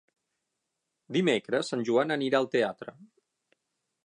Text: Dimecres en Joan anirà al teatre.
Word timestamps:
Dimecres 1.19 1.71
en 1.79 1.85
Joan 1.91 2.17
anirà 2.19 2.41
al 2.41 2.51
teatre. 2.57 2.97